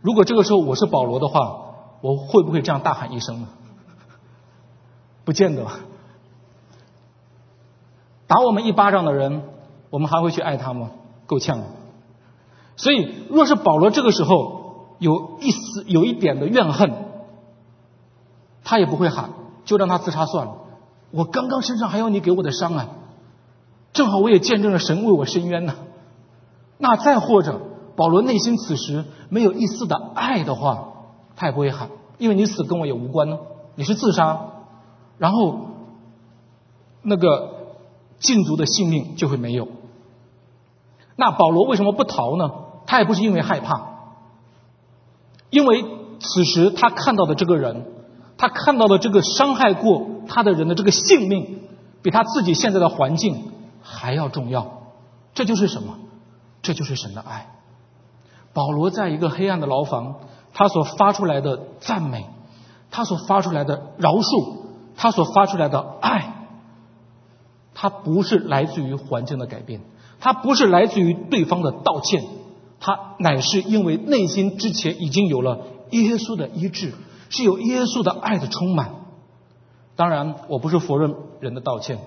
[0.00, 1.60] 如果这个时候我是保罗的话，
[2.00, 3.48] 我会不会这样大喊一声呢？
[5.24, 5.66] 不见得。
[8.26, 9.42] 打我们一巴掌的人，
[9.90, 10.90] 我们还会去爱他吗？
[11.26, 11.60] 够呛。
[12.76, 16.92] 所以，若是保罗这个时候有一丝、有一点的怨恨，
[18.64, 19.30] 他也不会喊，
[19.64, 20.56] 就让他自杀算了。
[21.12, 22.88] 我刚刚身上还有你给我的伤啊，
[23.92, 25.74] 正好我也见证了神为我伸冤呢。
[26.78, 27.60] 那再或者，
[27.94, 30.88] 保罗内心此时没有一丝的爱的话。
[31.34, 33.38] 他也不会喊，因为你死跟我也无关呢。
[33.74, 34.38] 你是自杀，
[35.16, 35.60] 然后
[37.00, 37.74] 那个
[38.18, 39.66] 禁足的性命就会没有。
[41.16, 42.50] 那保罗为什么不逃呢？
[42.86, 43.80] 他也不是因为害怕，
[45.48, 45.84] 因为
[46.20, 47.86] 此时他看到的这个人，
[48.36, 51.60] 他看到的这个伤害过他的人的这个性命，
[52.02, 54.82] 比他自己现在的环境还要重要。
[55.34, 55.98] 这就是什么？
[56.62, 57.48] 这就是神的爱。
[58.52, 60.16] 保罗在一个黑暗的牢房。
[60.54, 62.26] 他所发出来的赞美，
[62.90, 64.56] 他所发出来的饶恕，
[64.96, 66.34] 他所发出来的爱，
[67.72, 69.80] 他不是来自于环境的改变，
[70.20, 72.22] 他不是来自于对方的道歉，
[72.80, 75.60] 他乃是因为内心之前已经有了
[75.92, 76.92] 耶稣的医治，
[77.30, 79.01] 是有耶稣的爱的充满。
[80.02, 81.98] 当然，我不是否认人的道歉，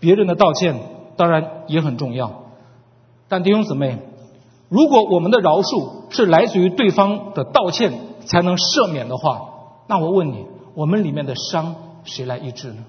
[0.00, 0.76] 别人的道歉
[1.16, 2.42] 当然也很重要，
[3.26, 4.00] 但弟兄姊妹。
[4.68, 9.48] 如果我们的饶恕是来自于对方的道歉才能赦免的话，
[9.86, 12.84] 那我问你，我们里面的伤谁来医治呢？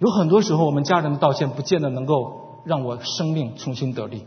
[0.00, 4.24] 有很多时候，我们家人的道歉不见得能够让我生命重新得力。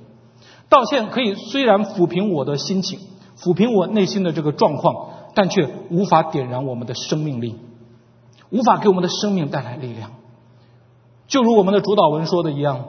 [0.69, 2.99] 道歉可以虽然抚平我的心情，
[3.37, 7.59] 抚平我内心的这个状况，但却无法点燃我们的生命力，
[8.53, 10.11] 无法给我们的生命带来力量。
[11.27, 12.85] 就如我们的主导文说的一样，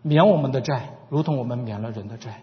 [0.00, 0.96] 免我们的债。
[1.10, 2.42] 如同我们免了人的债，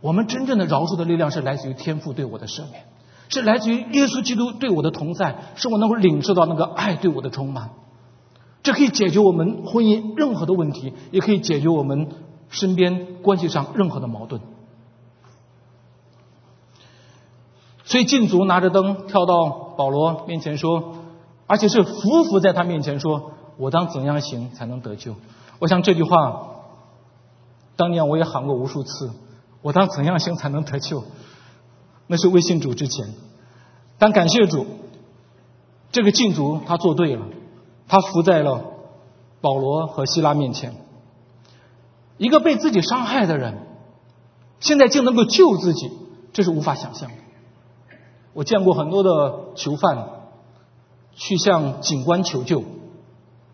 [0.00, 2.82] 我们真正的饶恕的力量是来自于天父对我的赦免，
[3.28, 7.70] 是来自于耶稣基督对我的同在，是我能够领受到那个爱对我的充满。
[8.64, 12.08] 这可以解决我们婚姻任何的问题，也可以解决我们
[12.48, 14.40] 身边关系上任何的矛盾。
[17.84, 20.94] 所以禁足拿着灯跳到保罗面前说，
[21.46, 25.16] 而且是匍匐在他面前说：“我当怎样行才能得救？”
[25.60, 26.48] 我想这句话。
[27.74, 29.10] 当年我也喊过无数次，
[29.62, 31.04] 我当怎样行才能得救？
[32.06, 33.14] 那是未信主之前。
[33.98, 34.66] 但感谢主，
[35.90, 37.26] 这个禁足他做对了，
[37.88, 38.62] 他伏在了
[39.40, 40.74] 保罗和希拉面前。
[42.18, 43.58] 一个被自己伤害的人，
[44.60, 45.90] 现在竟能够救自己，
[46.34, 47.16] 这是无法想象的。
[48.34, 49.96] 我见过很多的囚犯
[51.14, 52.62] 去向警官求救，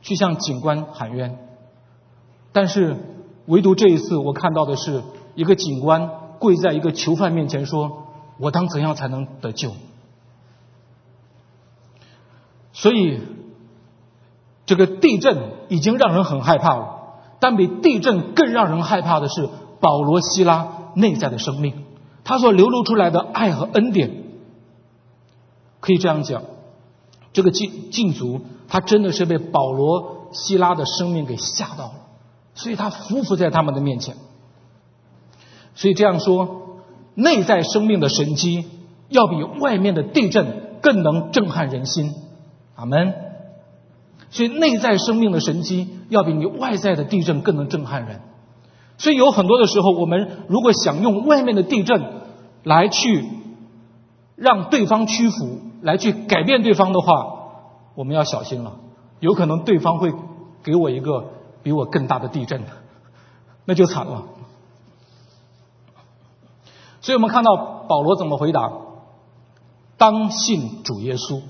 [0.03, 1.39] 去向警官喊冤，
[2.53, 2.97] 但是。
[3.49, 5.03] 唯独这一次，我看到的是
[5.35, 8.03] 一个警官跪在一个囚犯面前说
[8.39, 9.73] ：“我当怎样才能得救？”
[12.75, 13.23] 所以，
[14.67, 17.15] 这个地震已经让人很害怕了。
[17.41, 19.49] 但比地震更让人害怕的是
[19.81, 21.87] 保罗·希拉内在的生命，
[22.25, 24.25] 他所流露出来的爱和恩典。
[25.81, 26.43] 可以这样讲，
[27.33, 31.95] 这个禁禁足，他真的是被保罗·希拉的生命给吓到了。
[32.55, 34.17] 所以他匍匐在他们的面前。
[35.75, 36.81] 所以这样说，
[37.15, 38.65] 内在生命的神机
[39.09, 42.15] 要比外面的地震更能震撼人心。
[42.75, 43.15] 阿门。
[44.31, 48.21] 所以内在生命的神机要比你外在的地震更能震撼人。
[48.99, 52.03] 所以有很多的时候，我们如果想用外面的地震
[52.65, 53.25] 来去
[54.39, 57.27] 让对方屈服，来去改变对方的话，
[57.95, 58.77] 我们要小心了。
[59.21, 60.15] 有可能对方会
[60.63, 61.33] 给我一个。
[61.61, 62.63] 比我更大的地震，
[63.67, 64.23] 那就惨了。
[67.01, 67.57] 所以我们看到
[67.89, 68.71] 保罗怎么回答
[69.99, 71.43] ：“当信主耶稣。”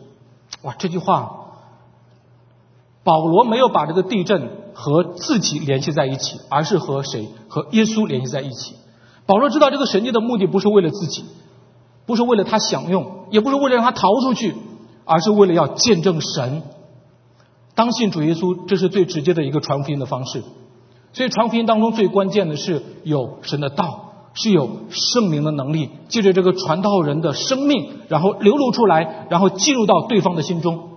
[0.64, 1.51] 哇，这句话，
[3.05, 7.29] 保罗没有把这个地震和自己联系在一起，而是和谁？
[7.48, 8.77] 和耶稣联系在一起。
[9.27, 11.27] 保罗知道这个神迹的目的不是为了自己，
[12.09, 14.55] 不是为了他享用，也不是为了让他逃出去，
[15.05, 16.62] 而是为了要见证神。
[17.75, 20.42] 当信主耶稣，这是最直接的一个传福音的方式。
[21.12, 30.88] 所以传福音当中最关键的是有神的道，是有圣灵的能力，借着这个传道人的生命，然后流露出来，然后进入到对方的心中。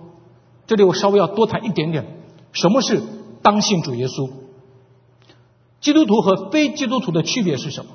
[0.66, 2.06] 这里我稍微要多谈一点点，
[2.52, 3.02] 什么是
[3.42, 4.30] 当信主耶稣？
[5.82, 7.90] 基督徒和非基督徒的区别是什么？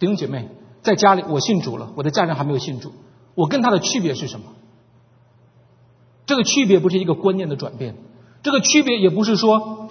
[0.00, 0.48] 弟兄姐妹，
[0.82, 2.92] 在家里我信主了，我的家人还没有信主，
[3.34, 4.46] 我跟他的区别是什么？
[6.26, 7.96] 这个区别不是一个观念的转变，
[8.42, 9.88] 这个区别也不是说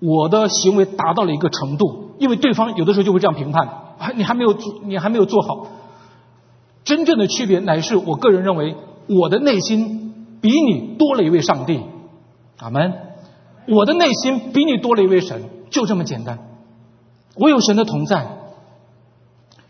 [0.00, 3.66] 我的行为达到了一个程度，因为对方有的时候就会这样评判，
[3.98, 5.68] 啊，你还没有做，你还没有做好。
[6.84, 8.76] 真正的区别乃是我个人认为，
[9.08, 11.80] 我的内心比你多了一位上帝，
[12.58, 12.92] 阿门。
[13.68, 16.38] 我的内心比你多了一位神，就这么简单。
[17.34, 18.35] 我有神的同在，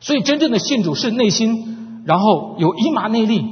[0.06, 3.44] 所以真正的信主是内心，然后有以马内利，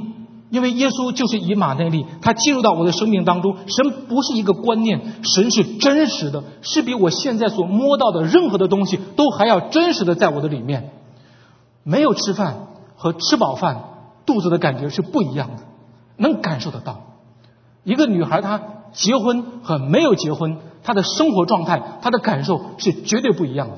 [0.49, 3.57] 因为耶稣就是以马内利，他进入到我的生命当中。
[3.67, 10.91] 神不是一个观念，神是真实的，是比我现在所摸到的任何的东西都还要真实的在我的里面。
[11.83, 13.83] 没有吃饭和吃饱饭，
[14.25, 15.63] 肚子的感觉是不一样的，
[16.15, 17.01] 能感受得到。
[17.83, 18.61] 一个女孩她
[18.93, 23.73] 结婚和没有结婚，她的生活状态、她的感受是绝对不一样的。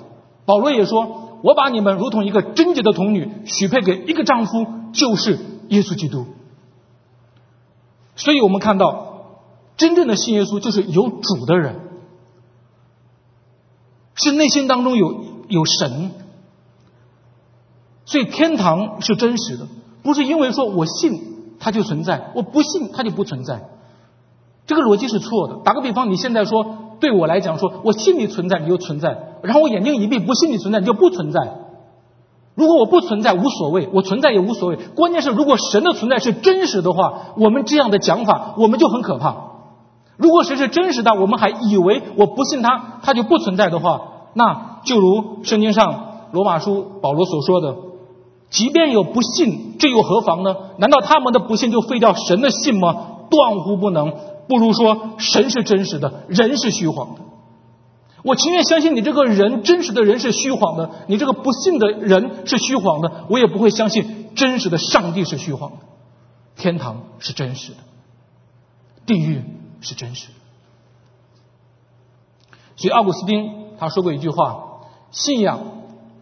[0.46, 5.38] 保罗也说：“我把你们如同一个贞洁的童女许配给一个丈夫，就是
[5.70, 6.26] 耶稣基督。”
[8.16, 9.26] 所以我们看到，
[9.78, 11.80] 真正的信耶稣就是有主的人，
[14.16, 16.12] 是内心当中有有神。
[18.06, 19.68] 所以天堂是真实的，
[20.02, 23.70] 不是因为说我信它就存在，我不信它就不存在。
[24.66, 25.60] 这个逻辑是错的。
[25.64, 26.87] 打个比方，你现在说。
[27.00, 29.10] 对我来讲，说我信你存在，你就存在；
[29.42, 31.40] 然后我眼睛一闭，不信你存在，你就不存在。
[32.56, 34.78] 如果我不存在，无所谓；我存在也无所谓。
[34.96, 39.36] 关键是，如果神的存在是真实的话，我们这样的讲法，我们就很可怕。
[40.18, 44.02] 如果神是真实的，我们还以为我不信他，他就不存在的话，
[44.34, 47.76] 那就如圣经上罗马书保罗所说的
[48.50, 50.56] ：“即便有不信，这又何妨呢？
[50.78, 52.96] 难道他们的不信就废掉神的信吗？
[53.30, 54.14] 断乎不能。”
[54.48, 57.22] 不如说神是真实的，人是虚谎的。
[58.24, 65.78] 我情愿相信你这个人真实的人是虚谎的，你这个不信的人是虚谎的，我也不会相信真实的上帝是虚谎的。
[66.56, 67.78] 天堂是真实的，
[69.06, 69.44] 地狱
[69.82, 70.34] 是真实的。
[72.76, 74.82] 所以奥古斯丁他说过一句话：
[75.12, 75.60] 信仰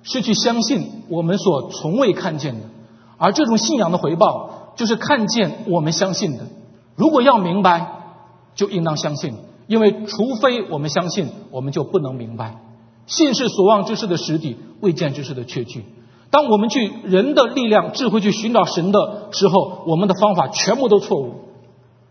[0.03, 2.67] 是去相信我们所从未看见的，
[3.17, 6.47] 而这种信仰的回报就是看见我们相信的。
[6.95, 7.93] 如果要明白。
[8.55, 9.35] 就应当相信，
[9.67, 12.55] 因为除非我们相信，我们就不能明白。
[13.05, 15.85] 信是所望之事的实底，未见之事的确据。
[16.31, 21.45] 当我们去人的力量、智慧去寻找神的时候，我们的方法全部都错误。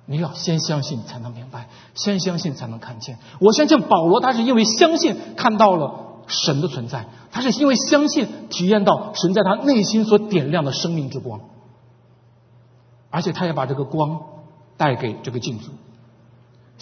[0.07, 3.19] 你要先相信才能明白，先相信才能看见。
[3.41, 11.41] 我相信保罗，他是因为相信看到了神的存在，他是因为相信体验到神在他内心所点亮的生命之光，
[13.11, 14.21] 而且他也把这个光
[14.77, 15.71] 带给这个镜子。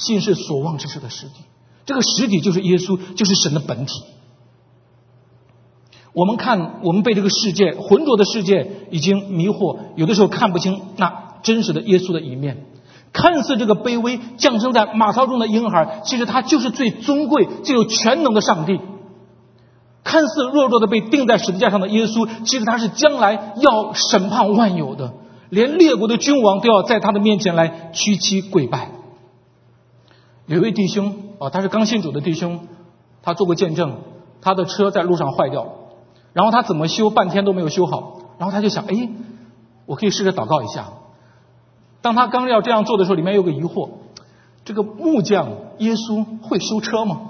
[0.03, 1.45] 信是所望之事的实体，
[1.87, 4.03] 这个实体就是耶稣，就是神的本体。
[6.13, 12.67] 我们看，我们被这个世界浑浊的世界已经迷惑，有的时候看不清那真实的耶稣的一面。
[13.15, 18.81] 看似这个卑微降生在马槽中的婴孩，其实他就是最尊贵、最有全能的上帝。
[20.05, 25.15] 看似弱弱的被钉在十字架上的耶稣，其实他是将来要审判万有的，
[25.49, 28.91] 连列国的君王都要在他的面前来屈膝跪拜。
[30.53, 32.61] 有一位弟兄啊，他是刚信主的弟兄，
[33.23, 34.01] 他做过见证，
[34.43, 35.71] 他的车在路上坏掉了，
[36.35, 39.09] 然后他怎么修半天都没有修好，然后他就想，哎，
[39.87, 40.89] 我可以试着祷告一下。
[42.03, 43.89] 当他刚要这样做的时候，里面有个疑惑：
[44.67, 47.21] 这个木匠耶稣会修车吗？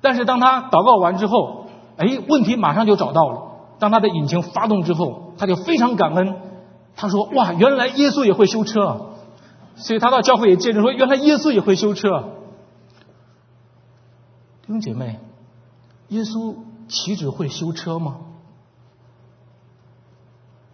[0.00, 3.42] 但是当他祷告完之后，哎，问题马上就找到了。
[3.80, 6.36] 当他的引擎发动之后，他就非常感恩，
[6.94, 9.00] 他说：哇，原来耶稣也会修车啊。
[9.76, 12.08] 所以他到教会也见证说，原来耶稣也会修车。
[14.62, 15.20] 弟兄姐妹，
[16.08, 16.56] 耶稣
[16.88, 18.18] 岂止会修车吗？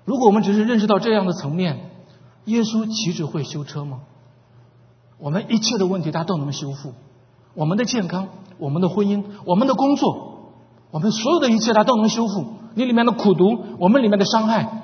[0.05, 1.91] 如果我们只是认识到这样的层面，
[2.45, 4.01] 耶稣岂止会修车吗？
[5.19, 6.95] 我们一切的问题他都能修复，
[7.55, 10.53] 我们的健康、我们的婚姻、我们的工作，
[10.91, 12.55] 我们所有的一切他都能修复。
[12.75, 14.83] 你里面的苦毒，我们里面的伤害，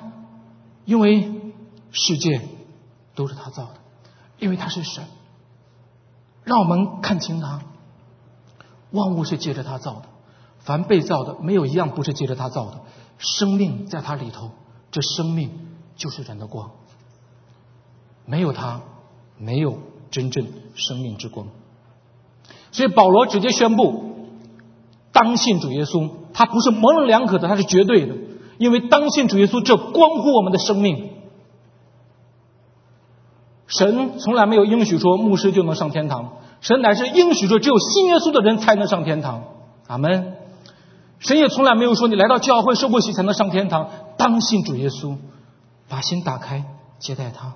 [0.85, 1.53] 因为
[1.91, 2.41] 世界
[3.15, 3.71] 都是他造的。
[4.39, 5.03] 因为他是神，
[6.43, 7.61] 让我们看清他。
[8.91, 10.03] 万物是借着他造的，
[10.59, 12.81] 凡被造的没有一样不是借着他造的。
[13.17, 14.51] 生命在他里头，
[14.91, 15.51] 这生命
[15.95, 16.71] 就是人的光。
[18.25, 18.81] 没有他，
[19.37, 19.79] 没有
[20.11, 21.47] 真正生命之光。
[22.71, 24.29] 所以保罗直接宣布，
[25.11, 28.15] 当信主耶稣，他不是模棱两可的，他是绝对的。
[28.57, 31.09] 因为当信主耶稣，这关乎我们的生命。
[33.67, 39.43] 神从来没有应许说牧师就能上天堂，神乃是应许说只有信耶稣的人才能上天堂。
[39.87, 40.33] 阿门。
[41.19, 43.89] 神也从来没有说你来到教会受过洗才能上天堂。
[44.17, 45.17] 当信主耶稣，
[45.89, 46.65] 把心打开
[46.99, 47.55] 接待他，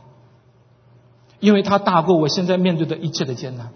[1.40, 3.70] 因为他大过我现在面对的一切的艰难。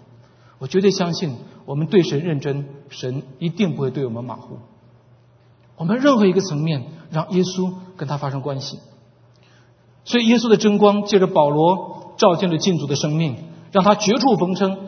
[0.58, 4.58] 我绝对相信，我们对神认真，神一定不会对我们马虎。
[5.76, 8.80] 我们任何一个层面，让耶稣跟他发生关系。
[10.04, 13.36] 所以，耶稣的真光借着保罗照进了禁足的生命，
[13.72, 14.78] 让他绝处逢生，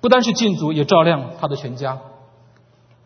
[0.00, 1.98] 不单是禁足，也照亮他的全家。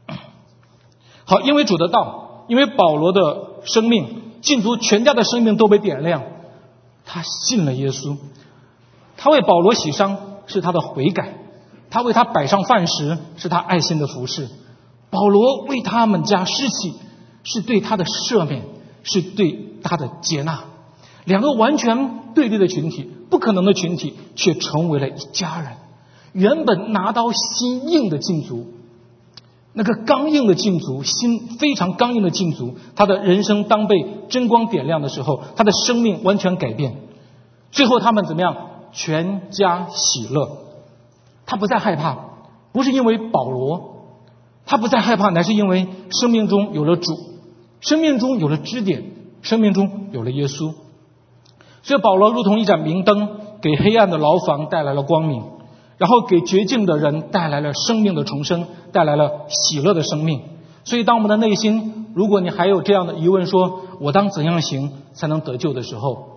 [1.25, 6.23] 好，因为主的道，因为保罗的生命，禁足全家的生命都被点亮。
[7.07, 8.17] 他信了耶稣，
[9.17, 11.39] 他为保罗洗伤，是他的悔改。
[11.91, 14.47] 他为他摆上饭食，是他爱心的服饰；
[15.11, 16.95] 保罗为他们家施洗，
[17.45, 18.65] 是对他的赦免，
[19.05, 20.65] 是对他的接纳。
[21.25, 25.73] 两个完全对立的群体，不可能的群体，却成为了一家人。
[26.33, 28.67] 原本拿刀心硬的禁足，
[29.73, 36.97] 那个刚硬的禁足，心非常刚硬的禁足，他的人生当被真光点亮的时候，他的生命完全改变。
[37.71, 38.57] 最后他们怎么样？
[38.93, 40.59] 全家喜乐。
[41.47, 42.19] 他不再害怕，
[42.73, 44.07] 不是因为保罗，
[44.67, 47.13] 他不再害怕，乃是因为生命中有了主，
[47.81, 49.05] 生命中有了支点，
[49.43, 50.75] 生命中有了耶稣。
[51.85, 53.29] 所以保罗如同一盏明灯，
[53.61, 55.45] 给黑暗的牢房带来了光明，
[55.99, 60.41] 然后给绝境的人带来了生命的重生，带来了喜乐的生命。
[60.85, 66.29] 所以，当我们的内心，如果你还有这样的疑问，说我当怎样行才能得救的时候，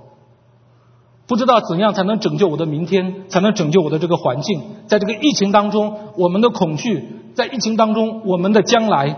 [1.27, 4.61] 不知道怎样才能拯救我的明天，才能拯救我的这个环境。
[4.87, 9.15] 在这个疫情当中，我们的恐惧，在疫情当中，我们的将来。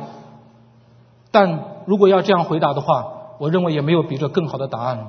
[1.32, 3.05] 但如果要这样回答的话，
[3.39, 5.07] 我认为也没有比这更好的答案。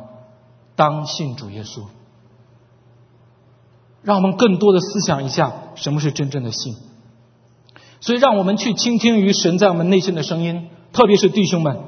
[0.80, 1.82] 当信主耶稣，
[4.02, 6.74] 让我们更多的思想一下什么是真正的信。
[8.00, 11.80] 所以，让我们去倾听于神在我们内心的声音，特别是弟兄们，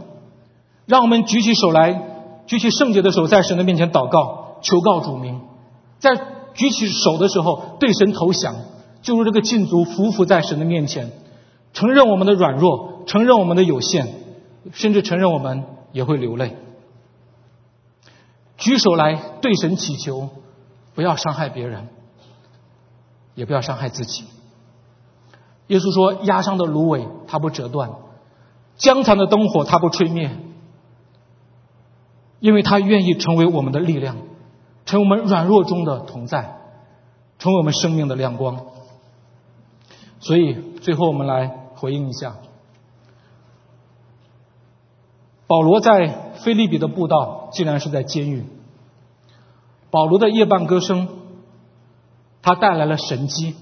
[0.84, 2.03] 让我们举起手来，
[2.47, 4.59] 举起圣洁的手，在神的面前祷告。
[4.61, 5.40] 求告主名，
[5.99, 6.14] 在
[6.53, 8.57] 举起手的时候对神投降，
[9.01, 11.12] 就如这个禁足匍匐在神的面前，
[11.72, 14.14] 承认我们的软弱，承认我们的有限，
[14.72, 16.59] 甚至承认我们也会流泪。
[18.63, 20.31] 举手来对神祈求，
[20.95, 21.89] 不要伤害别人，
[23.35, 24.25] 也不要伤害自己。
[25.67, 27.91] 耶稣说：“压伤的芦苇，它不折断；
[28.77, 30.31] 江残的灯火，它不吹灭，
[32.39, 34.17] 因为他愿意成为我们的力量。”
[34.85, 36.57] 成为我们软弱中的同在，
[37.39, 38.61] 成为我们生命的亮光。
[40.21, 42.35] 所以，最后我们来回应一下：
[45.47, 48.45] 保罗在菲利比的布道，竟然是在监狱。
[49.90, 51.09] 保罗的夜半歌声，
[52.40, 53.55] 他带来了神机，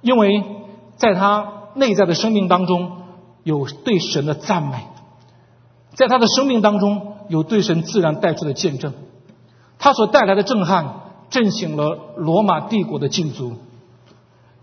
[0.00, 0.44] 因为
[0.96, 2.92] 在他内在的生命当中
[3.42, 4.86] 有对神的赞美，
[5.94, 8.94] 在他的生命当中有对神自然带出的见证。
[9.78, 11.00] 他所带来的震撼，
[11.30, 13.54] 震醒了罗马帝国的禁足，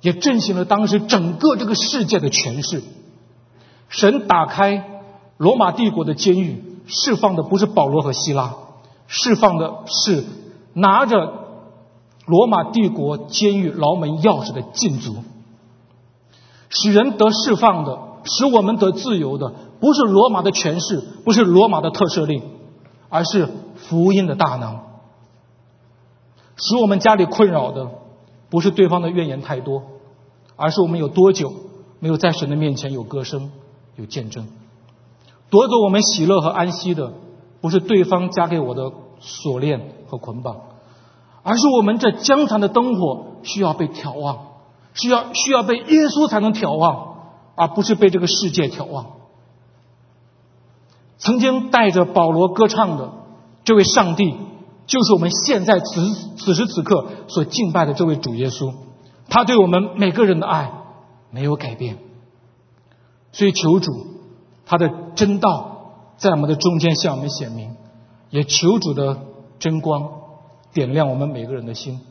[0.02, 2.84] 也震醒了当时整个这个世界的权势。
[3.90, 4.97] 神打开
[5.38, 8.56] 罗马帝国的监狱，释放的不是保罗和希拉，
[9.08, 10.26] 释放的是
[10.74, 11.34] 拿着
[12.26, 15.16] 罗马帝国监狱牢门钥匙的禁足。
[16.70, 22.44] 使人得释放的，使我们得自由的，不是罗马的权势，不是罗马的特赦令，
[23.10, 24.80] 而是福音的大能。
[26.58, 27.92] 使我们家里困扰的，
[28.50, 29.84] 不是对方的怨言太多，
[30.56, 31.54] 而是我们有多久
[32.00, 33.52] 没有在神的面前有歌声、
[33.96, 34.48] 有见证。
[35.50, 37.14] 夺走我们喜乐和安息的，
[37.62, 40.58] 不是对方加给我的锁链和捆绑，
[41.44, 44.40] 而是我们这江残的灯火需要被眺望，
[44.94, 47.16] 需要需要被耶稣才能眺望，
[47.56, 49.06] 而不是被这个世界眺望。
[51.18, 53.12] 曾经带着保罗歌唱的
[53.64, 54.36] 这位上帝。
[54.88, 55.86] 就是我们现在此
[56.38, 58.74] 此时此刻所敬拜的这位主耶稣，
[59.28, 60.72] 他对我们每个人的爱
[61.30, 61.98] 没有改变，
[63.34, 63.92] 所以求主
[64.68, 67.76] 他的真道在我们的中间向我们显明，
[68.30, 69.18] 也求主的
[69.60, 70.12] 真光
[70.74, 72.02] 点亮我们每个人的心，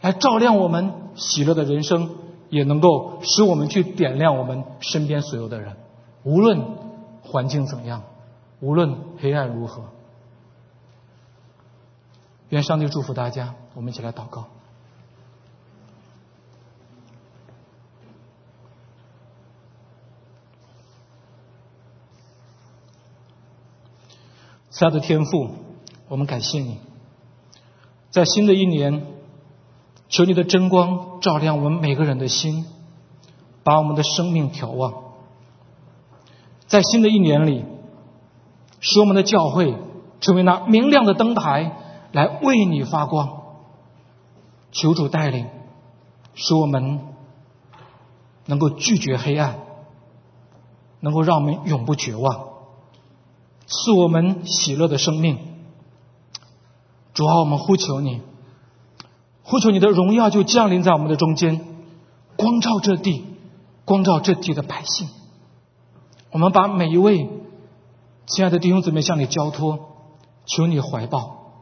[0.00, 2.10] 来照亮我们喜乐的人生，
[2.50, 5.76] 也能够使我们去点亮我们身边所有的人，
[6.24, 6.60] 无论
[7.22, 8.02] 环境怎样，
[8.60, 9.84] 无论黑暗如何。
[12.50, 14.44] 愿上帝祝福大家，我们一起来祷告。
[24.74, 25.50] 慈爱的天父，
[26.08, 26.80] 我们感谢你，
[28.10, 29.06] 在新的一年，
[30.08, 32.66] 求你的真光照亮我们每个人的心，
[33.62, 34.94] 把我们的生命眺望。
[36.66, 37.64] 在新的一年里，
[38.80, 39.76] 使我们的教会
[40.18, 41.76] 成为那明亮的灯台，
[42.10, 43.42] 来为你发光。
[44.72, 45.46] 求主带领，
[46.34, 46.98] 使我们
[48.46, 49.60] 能够拒绝黑暗，
[50.98, 52.53] 能够让我们永不绝望，
[53.66, 55.38] 赐我们喜乐的生命。
[57.14, 58.20] 主啊，我们呼求你，
[59.42, 61.64] 呼求你的荣耀就降临在我们的中间，
[62.36, 63.24] 光照这地，
[63.84, 65.08] 光照这地的百姓。
[66.32, 67.28] 我们把每一位
[68.26, 69.78] 亲爱的弟兄姊妹向你交托，
[70.44, 71.52] 求你怀抱，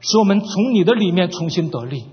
[0.00, 2.06] 使我们从你的里面重新得力，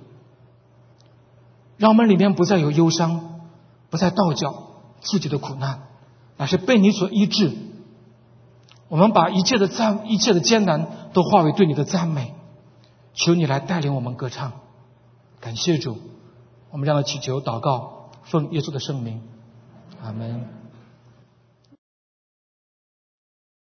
[1.78, 3.42] 让我们里面不再有忧伤，
[3.90, 4.54] 不再倒脚
[5.02, 5.88] 自己的苦难，
[6.38, 7.52] 乃是被你所医治。
[8.88, 12.34] 我们把一切的赞、一切的艰难都化为对你的赞美，
[13.14, 14.54] 求你来带领我们歌唱。
[15.40, 15.98] 感谢主，
[16.72, 19.22] 我们这样的祈求祷告，奉耶稣的圣名，
[20.02, 20.63] 阿门。